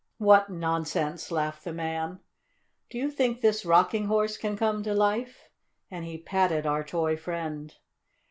[0.17, 2.21] "What nonsense!" laughed the man.
[2.89, 5.47] "Do you think this Rocking Horse can come to life?"
[5.91, 7.75] and he patted our toy friend.